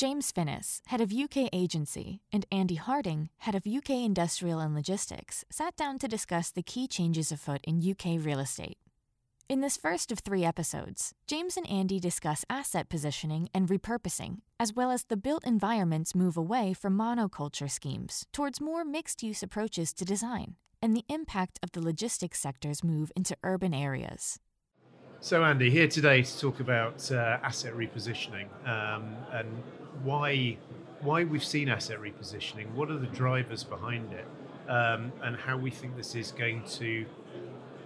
[0.00, 5.44] James Finnis, head of UK agency, and Andy Harding, head of UK industrial and logistics,
[5.50, 8.78] sat down to discuss the key changes afoot in UK real estate.
[9.46, 14.72] In this first of three episodes, James and Andy discuss asset positioning and repurposing, as
[14.72, 19.92] well as the built environment's move away from monoculture schemes towards more mixed use approaches
[19.92, 24.38] to design, and the impact of the logistics sector's move into urban areas.
[25.22, 29.62] So, Andy, here today to talk about uh, asset repositioning um, and
[30.02, 30.56] why
[31.02, 32.72] why we've seen asset repositioning.
[32.72, 34.24] What are the drivers behind it,
[34.66, 37.04] um, and how we think this is going to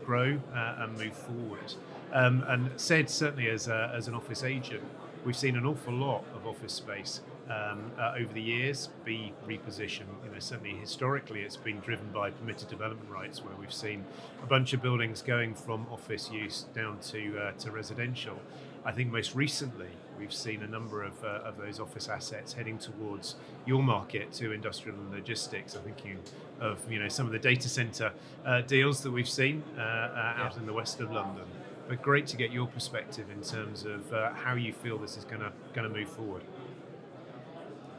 [0.04, 1.74] grow uh, and move forward.
[2.12, 4.84] Um, and said certainly as a, as an office agent,
[5.24, 10.24] we've seen an awful lot of office space um, uh, over the years be repositioned.
[10.24, 14.04] You know, certainly historically, it's been driven by permitted development rights, where we've seen
[14.42, 18.38] a bunch of buildings going from office use down to uh, to residential.
[18.86, 19.88] I think most recently
[20.18, 24.52] we've seen a number of, uh, of those office assets heading towards your market to
[24.52, 25.74] industrial and logistics.
[25.74, 26.18] I think thinking
[26.60, 28.12] of you know some of the data center
[28.44, 31.44] uh, deals that we've seen uh, uh out in the west of London.
[31.88, 35.24] But great to get your perspective in terms of uh, how you feel this is
[35.24, 36.42] going to going to move forward.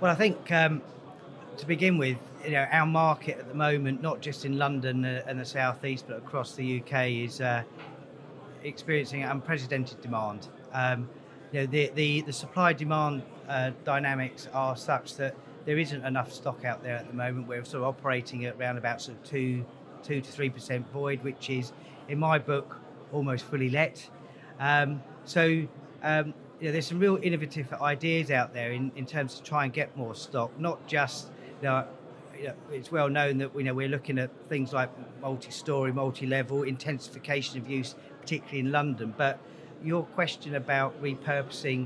[0.01, 0.81] Well, I think um,
[1.55, 5.23] to begin with, you know, our market at the moment, not just in London uh,
[5.25, 7.41] and the southeast, but across the UK, is
[8.61, 10.49] experiencing unprecedented demand.
[10.73, 11.09] Um,
[11.53, 15.33] you know, the, the, the supply demand uh, dynamics are such that
[15.65, 17.47] there isn't enough stock out there at the moment.
[17.47, 19.65] We're sort of operating at around about sort of two,
[20.03, 21.71] two to three percent void, which is,
[22.09, 22.77] in my book,
[23.13, 24.09] almost fully let.
[24.59, 25.65] Um, so
[26.03, 26.33] um,
[26.65, 29.71] you know, there's some real innovative ideas out there in, in terms of try and
[29.71, 31.27] get more stock, not just
[31.61, 31.85] you know,
[32.35, 34.89] you know, it's well known that you know we're looking at things like
[35.21, 39.37] multi-story, multi-level intensification of use, particularly in London, but
[39.83, 41.85] your question about repurposing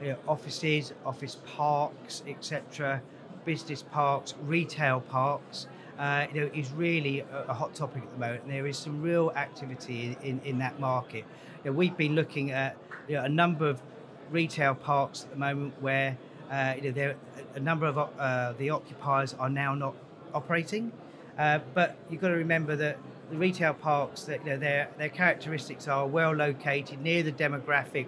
[0.00, 3.02] you know, offices, office parks, etc.,
[3.44, 5.66] business parks, retail parks,
[5.98, 8.44] uh, you know, is really a, a, hot topic at the moment.
[8.44, 11.24] And there is some real activity in, in, in that market.
[11.64, 12.76] You know, we've been looking at
[13.08, 13.82] you know, a number of
[14.30, 16.16] retail parks at the moment where
[16.50, 17.16] uh, you know, there
[17.54, 19.94] a number of uh, the occupiers are now not
[20.34, 20.92] operating.
[21.38, 22.98] Uh, but you've got to remember that
[23.30, 28.06] the retail parks that you know, their their characteristics are well located near the demographic,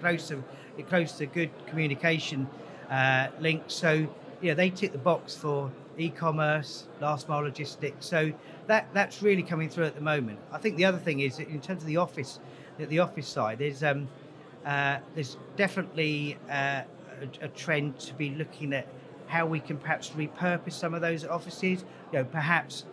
[0.00, 0.42] close to
[0.88, 2.48] close to good communication
[2.90, 3.74] uh, links.
[3.74, 4.06] So
[4.42, 8.04] yeah, they tick the box for e-commerce, last mile logistics.
[8.04, 8.32] So
[8.66, 10.38] that that's really coming through at the moment.
[10.52, 12.40] I think the other thing is in terms of the office,
[12.78, 14.08] the, the office side, there's um,
[14.66, 16.82] uh, there's definitely uh,
[17.22, 18.88] a, a trend to be looking at
[19.28, 21.84] how we can perhaps repurpose some of those offices.
[22.12, 22.84] You know, perhaps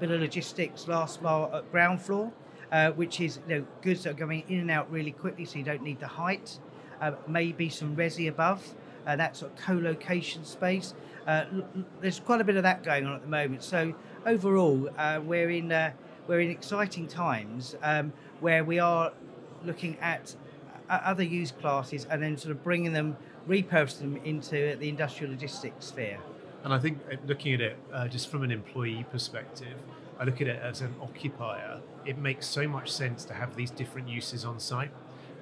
[0.00, 2.32] bit of logistics, last mile at ground floor,
[2.72, 5.58] uh, which is you know goods that are going in and out really quickly, so
[5.58, 6.58] you don't need the height.
[7.00, 8.74] Uh, maybe some resi above,
[9.06, 10.94] uh, that sort of co-location space.
[12.00, 13.62] There's quite a bit of that going on at the moment.
[13.62, 13.94] So
[14.26, 14.90] overall,
[15.24, 15.68] we're in
[16.26, 19.12] we're in exciting times um, where we are
[19.64, 20.34] looking at
[20.90, 23.16] other use classes and then sort of bringing them,
[23.48, 26.18] repurposing them into the industrial logistics sphere.
[26.64, 29.78] And I think uh, looking at it uh, just from an employee perspective,
[30.18, 31.80] I look at it as an occupier.
[32.04, 34.90] It makes so much sense to have these different uses on site.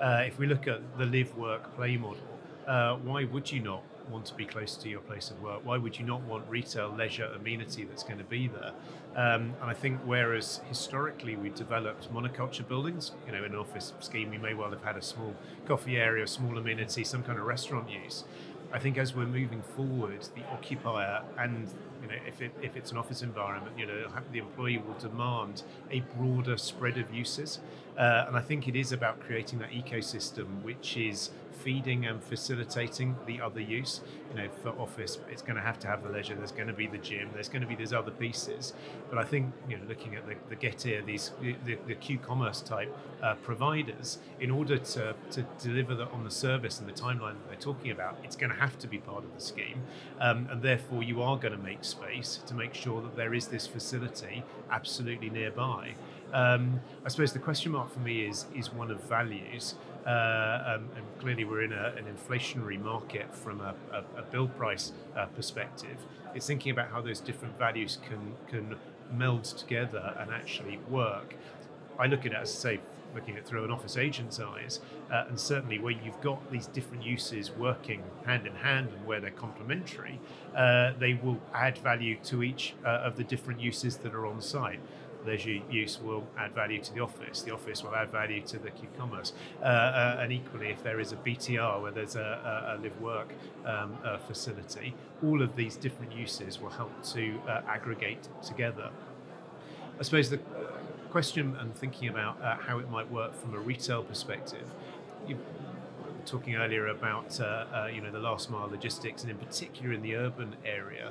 [0.01, 2.23] Uh, if we look at the live, work, play model,
[2.67, 5.61] uh, why would you not want to be close to your place of work?
[5.65, 8.73] Why would you not want retail, leisure, amenity that's going to be there?
[9.17, 13.93] Um, and I think whereas historically we developed monoculture buildings, you know, in an office
[14.01, 15.35] scheme, we may well have had a small
[15.67, 18.25] coffee area, small amenity, some kind of restaurant use.
[18.73, 21.69] I think as we're moving forward, the occupier and
[22.03, 25.63] you know if it, if it's an office environment, you know the employee will demand
[25.91, 27.61] a broader spread of uses,
[27.97, 33.17] uh, and I think it is about creating that ecosystem which is feeding and facilitating
[33.27, 34.01] the other use.
[34.31, 36.35] You know, for office, it's going to have to have the leisure.
[36.35, 37.31] There's going to be the gym.
[37.33, 38.75] There's going to be these other pieces.
[39.09, 42.95] But I think you know, looking at the, the Getir, these the, the Q-commerce type
[43.23, 47.49] uh, providers, in order to, to deliver the, on the service and the timeline that
[47.49, 49.83] they're talking about, it's going to have to be part of the scheme,
[50.21, 53.49] um, and therefore you are going to make space to make sure that there is
[53.49, 55.95] this facility absolutely nearby.
[56.33, 59.75] Um, I suppose the question mark for me is is one of values.
[60.09, 64.57] Uh, um, and clearly, we're in a, an inflationary market from a, a, a build
[64.57, 65.99] price uh, perspective.
[66.35, 68.77] It's thinking about how those different values can can
[69.13, 71.35] meld together and actually work.
[71.99, 72.81] I look at it as say,
[73.15, 74.81] looking at through an office agent's eyes,
[75.13, 79.21] uh, and certainly where you've got these different uses working hand in hand and where
[79.21, 80.21] they're complementary,
[80.57, 84.41] uh, they will add value to each uh, of the different uses that are on
[84.41, 84.81] site
[85.29, 88.71] leisure use will add value to the office, the office will add value to the
[88.71, 89.33] Q-commerce.
[89.63, 93.01] Uh, uh, and equally, if there is a BTR where there's a, a, a live
[93.01, 93.33] work
[93.65, 98.91] um, facility, all of these different uses will help to uh, aggregate together.
[99.99, 100.41] I suppose the
[101.11, 104.67] question and thinking about uh, how it might work from a retail perspective,
[105.27, 105.39] you
[106.29, 110.03] talking earlier about uh, uh, you know the last mile logistics and in particular in
[110.03, 111.11] the urban area.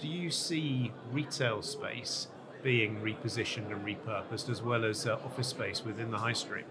[0.00, 2.28] Do you see retail space
[2.64, 6.64] being repositioned and repurposed as well as uh, office space within the high street?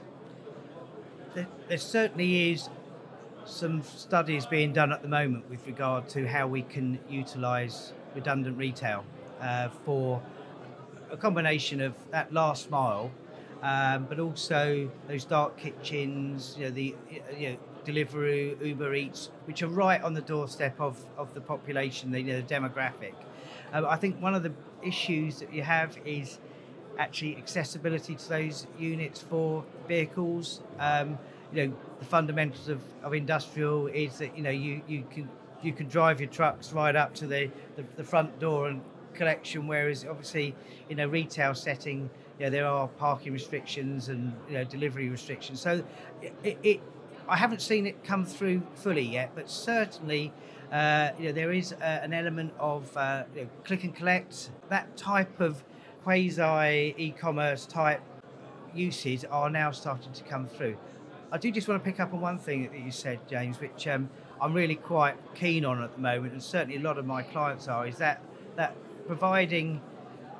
[1.35, 2.67] There, there certainly is
[3.45, 8.57] some studies being done at the moment with regard to how we can utilise redundant
[8.57, 9.05] retail
[9.39, 10.21] uh, for
[11.11, 13.11] a combination of that last mile,
[13.61, 16.95] um, but also those dark kitchens, you know, the
[17.37, 22.11] you know, Deliveroo, Uber Eats, which are right on the doorstep of, of the population,
[22.11, 23.13] the, you know, the demographic.
[23.73, 24.53] Um, I think one of the
[24.83, 26.39] issues that you have is
[26.97, 30.61] actually accessibility to those units for vehicles.
[30.79, 31.17] Um,
[31.51, 35.29] you know, the fundamentals of, of industrial is that you know you, you can
[35.63, 38.81] you can drive your trucks right up to the, the, the front door and
[39.13, 40.55] collection, whereas obviously
[40.89, 45.61] in a retail setting, you know, there are parking restrictions and you know, delivery restrictions.
[45.61, 45.83] So
[46.21, 46.81] it, it,
[47.27, 50.33] I haven't seen it come through fully yet, but certainly
[50.71, 54.49] uh, you know, there is uh, an element of uh, you know, click and collect.
[54.69, 55.63] That type of
[56.03, 58.01] quasi e-commerce type
[58.73, 60.75] uses are now starting to come through.
[61.31, 63.87] I do just want to pick up on one thing that you said, James, which
[63.87, 64.09] um,
[64.41, 67.67] I'm really quite keen on at the moment, and certainly a lot of my clients
[67.67, 68.21] are, is that
[68.55, 68.75] that
[69.07, 69.81] providing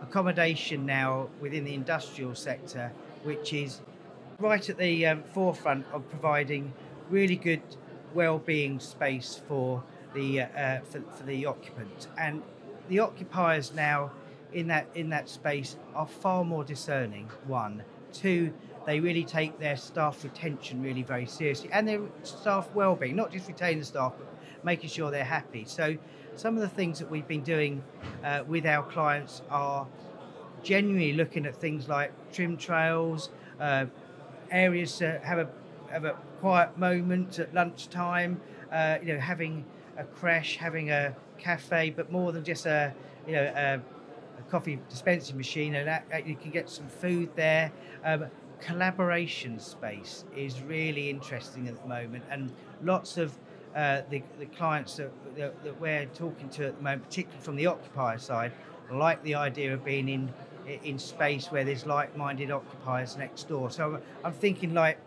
[0.02, 2.92] accommodation now within the industrial sector,
[3.24, 3.82] which is
[4.40, 6.74] right at the um, forefront of providing
[7.10, 7.62] really good
[8.14, 9.84] well-being space for
[10.14, 12.08] the uh, uh, for, for the occupant.
[12.18, 12.42] And
[12.90, 14.12] the occupiers now
[14.52, 17.84] in that in that space are far more discerning one.
[18.12, 18.54] Two
[18.86, 23.48] they really take their staff retention really very seriously and their staff well-being not just
[23.48, 24.28] retaining the staff but
[24.64, 25.66] making sure they're happy.
[25.66, 25.98] So
[26.36, 27.84] some of the things that we've been doing
[28.24, 29.88] uh, with our clients are
[30.64, 33.86] genuinely looking at things like trim trails uh,
[34.52, 35.50] areas to have a
[35.92, 38.42] have a quiet moment at lunchtime
[38.72, 39.64] uh, you know having
[39.98, 42.94] a crash, having a cafe, but more than just a
[43.28, 47.72] you know a, a coffee dispensing machine, and that, you can get some food there.
[48.04, 48.26] Um,
[48.60, 52.52] collaboration space is really interesting at the moment, and
[52.82, 53.38] lots of
[53.76, 57.56] uh, the, the clients that, that, that, we're talking to at the moment, particularly from
[57.56, 58.52] the occupier side,
[58.92, 60.32] like the idea of being in
[60.66, 63.70] in space where there's like-minded occupiers next door.
[63.70, 64.98] So I'm thinking like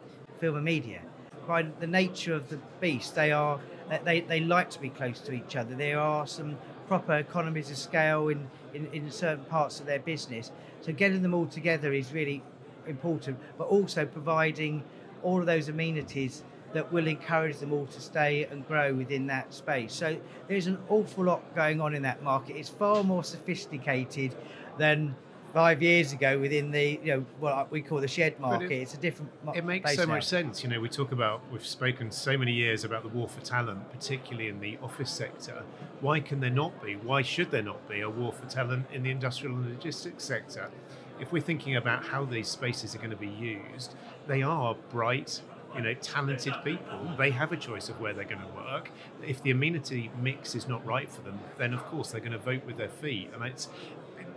[0.41, 1.01] film and media.
[1.47, 3.61] By the nature of the beast, they are
[4.05, 5.75] they, they like to be close to each other.
[5.75, 6.59] There are some
[6.89, 10.51] proper economies of scale in, in, in certain parts of their business.
[10.81, 12.43] So getting them all together is really
[12.87, 14.83] important, but also providing
[15.23, 16.43] all of those amenities
[16.73, 19.95] that will encourage them all to stay and grow within that space.
[19.95, 20.17] So
[20.49, 22.57] there's an awful lot going on in that market.
[22.57, 24.35] It's far more sophisticated
[24.79, 25.15] than
[25.53, 28.73] five years ago within the you know what we call the shed market.
[28.73, 29.31] It, it's a different.
[29.55, 30.15] It makes so now.
[30.15, 30.63] much sense.
[30.63, 33.91] You know, we talk about we've spoken so many years about the war for talent,
[33.91, 35.63] particularly in the office sector.
[36.01, 36.95] Why can there not be?
[36.95, 40.71] Why should there not be a war for talent in the industrial and logistics sector?
[41.19, 43.95] If we're thinking about how these spaces are going to be used,
[44.27, 45.41] they are bright,
[45.75, 47.15] you know, talented people.
[47.17, 48.91] They have a choice of where they're going to work.
[49.27, 52.39] If the amenity mix is not right for them, then of course they're going to
[52.39, 53.31] vote with their feet.
[53.35, 53.69] And it's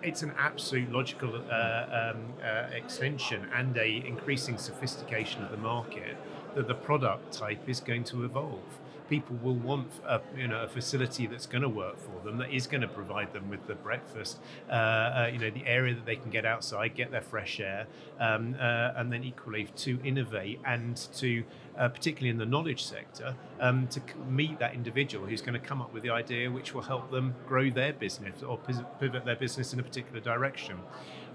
[0.01, 6.17] it's an absolute logical uh, um, uh, extension and a increasing sophistication of the market
[6.55, 10.67] that the product type is going to evolve people will want a, you know, a
[10.67, 13.75] facility that's going to work for them, that is going to provide them with the
[13.75, 14.39] breakfast,
[14.69, 17.87] uh, uh, you know, the area that they can get outside, get their fresh air,
[18.19, 21.43] um, uh, and then equally to innovate and to,
[21.77, 25.81] uh, particularly in the knowledge sector, um, to meet that individual who's going to come
[25.81, 28.57] up with the idea which will help them grow their business or
[28.99, 30.77] pivot their business in a particular direction.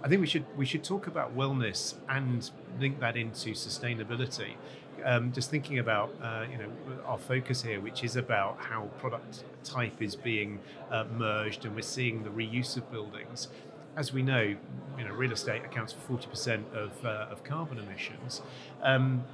[0.05, 4.57] I think we should we should talk about wellness and link that into sustainability
[5.05, 6.69] um, just thinking about uh, you know
[7.07, 11.83] our focus here, which is about how product type is being uh, merged, and we're
[11.83, 13.49] seeing the reuse of buildings.
[13.97, 14.57] As we know,
[14.99, 18.43] you know, real estate accounts for forty percent of uh, of carbon emissions.
[18.83, 19.25] Um,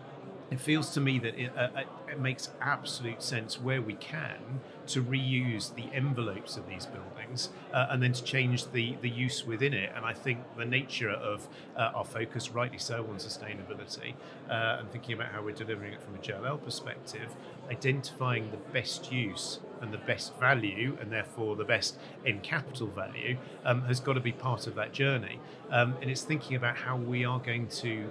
[0.50, 4.60] it feels to me that it, uh, uh, it, makes absolute sense where we can
[4.88, 9.46] to reuse the envelopes of these buildings uh, and then to change the, the use
[9.46, 9.92] within it.
[9.94, 14.14] And I think the nature of uh, our focus, rightly so, on sustainability
[14.50, 17.34] uh, and thinking about how we're delivering it from a JLL perspective,
[17.70, 23.36] identifying the best use and the best value, and therefore the best in capital value,
[23.64, 25.38] um, has got to be part of that journey.
[25.70, 28.10] Um, and it's thinking about how we are going to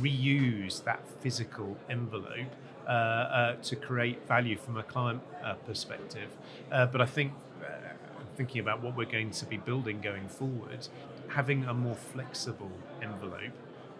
[0.00, 2.54] reuse that physical envelope
[2.86, 6.30] uh, uh, to create value from a client uh, perspective.
[6.72, 7.32] Uh, but I think
[7.62, 7.66] uh,
[8.36, 10.88] thinking about what we're going to be building going forward,
[11.28, 13.52] having a more flexible envelope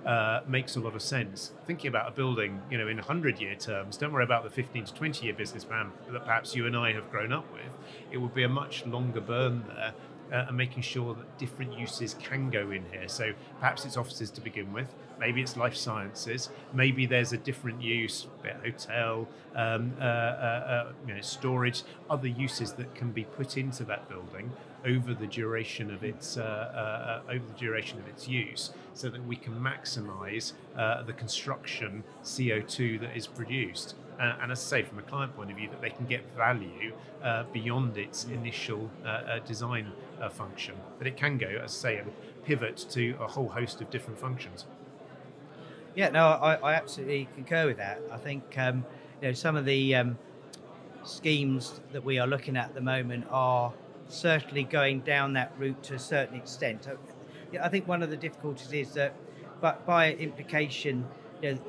[0.05, 1.53] uh, makes a lot of sense.
[1.67, 4.87] Thinking about a building, you know, in 100 year terms, don't worry about the 15
[4.87, 7.71] to 20 year business plan that perhaps you and I have grown up with.
[8.11, 9.93] It would be a much longer burn there.
[10.33, 13.09] Uh, and making sure that different uses can go in here.
[13.09, 14.87] So perhaps it's offices to begin with,
[15.19, 18.27] maybe it's life sciences, maybe there's a different use,
[18.63, 23.85] hotel, um, uh, uh, uh, you know, storage, other uses that can be put into
[23.85, 24.51] that building
[24.87, 29.25] over the duration of its uh, uh, over the duration of its use, so that
[29.27, 30.53] we can maximise
[31.07, 33.95] the construction CO2 that is produced.
[34.21, 36.23] Uh, and as I say, from a client point of view, that they can get
[36.37, 36.93] value
[37.25, 39.93] uh, beyond its initial uh, design
[40.31, 40.75] function.
[40.99, 42.13] But it can go, as I say, and
[42.45, 44.67] pivot to a whole host of different functions.
[45.95, 48.01] Yeah, no, I, I absolutely concur with that.
[48.13, 48.85] I think um,
[49.21, 50.19] you know some of the um,
[51.03, 53.73] schemes that we are looking at at the moment are
[54.09, 56.89] certainly going down that route to a certain extent.
[57.61, 59.15] I think one of the difficulties is that,
[59.61, 61.07] but by implication,
[61.43, 61.61] you know,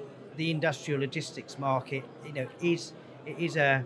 [0.42, 2.94] the industrial logistics market, you know, is
[3.28, 3.86] it is a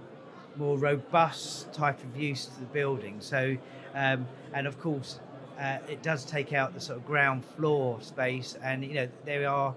[0.56, 3.18] more robust type of use to the building.
[3.20, 3.58] So,
[3.94, 5.20] um, and of course,
[5.60, 9.50] uh, it does take out the sort of ground floor space, and you know, there
[9.50, 9.76] are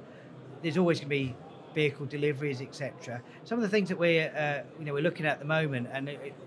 [0.62, 1.34] there's always going to be
[1.74, 3.20] vehicle deliveries, etc.
[3.42, 5.88] Some of the things that we're uh, you know we're looking at at the moment,
[5.92, 6.06] and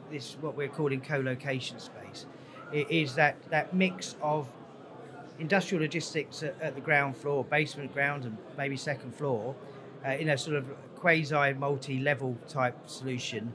[0.10, 2.26] this is what we're calling co-location space,
[2.72, 4.48] is that that mix of
[5.40, 9.54] industrial logistics at, at the ground floor, basement, ground, and maybe second floor,
[10.06, 10.66] uh, in a sort of
[10.96, 13.54] quasi multi-level type solution.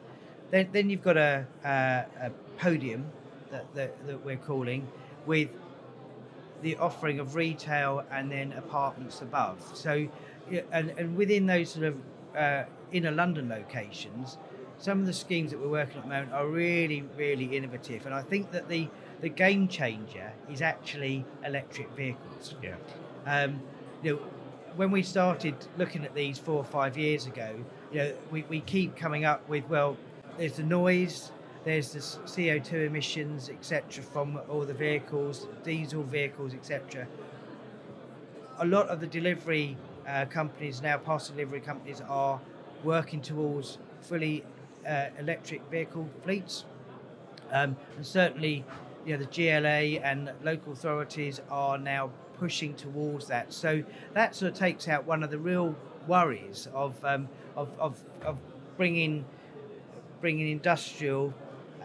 [0.50, 3.07] Then, then you've got a, a, a podium
[3.50, 4.88] that, that, that we're calling
[5.26, 5.49] with
[6.62, 9.59] the offering of retail and then apartments above.
[9.75, 10.09] So,
[10.73, 11.97] and, and within those sort of
[12.37, 14.38] uh, inner London locations,
[14.79, 18.07] some of the schemes that we're working on at the moment are really, really innovative.
[18.07, 18.88] And I think that the,
[19.21, 22.55] the game changer is actually electric vehicles.
[22.62, 22.76] Yeah.
[23.26, 23.61] Um,
[24.03, 24.21] you know,
[24.76, 27.54] when we started looking at these four or five years ago,
[27.90, 29.97] you know, we, we keep coming up with, well,
[30.37, 31.33] there's the noise,
[31.64, 37.06] there's the CO2 emissions, etc., from all the vehicles, diesel vehicles, etc.
[38.59, 42.38] A lot of the delivery uh, companies now, parcel delivery companies, are
[42.85, 44.45] working towards fully
[44.87, 46.66] uh, electric vehicle fleets.
[47.50, 48.64] Um, and certainly,
[49.06, 53.52] you know, the GLA and local authorities are now pushing towards that.
[53.52, 53.83] So
[54.14, 55.75] that sort of takes out one of the real
[56.07, 58.38] worries of um, of, of, of
[58.76, 59.25] bringing
[60.21, 61.35] bringing industrial
[61.81, 61.85] uh,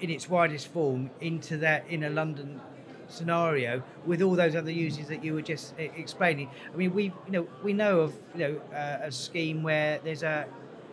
[0.00, 2.60] in its widest form into that inner London
[3.08, 6.50] scenario with all those other uses that you were just uh, explaining.
[6.72, 10.22] I mean, we you know we know of you know uh, a scheme where there's
[10.22, 10.46] a,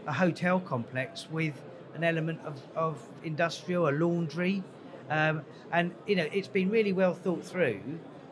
[0.08, 1.62] a hotel complex with
[1.94, 4.64] an element of, of industrial, a laundry,
[5.10, 5.42] um,
[5.72, 7.82] and you know it's been really well thought through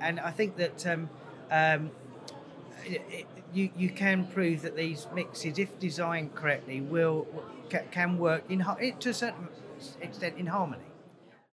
[0.00, 1.08] and I think that um,
[1.50, 1.90] um,
[3.52, 7.26] you you can prove that these mixes, if designed correctly, will
[7.90, 8.60] can work in
[9.00, 9.48] to a certain
[10.00, 10.84] extent in harmony.